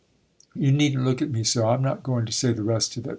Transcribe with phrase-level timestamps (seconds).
[0.55, 1.67] 'You needn't look at me so.
[1.67, 3.09] I'm not going to say the rest of it.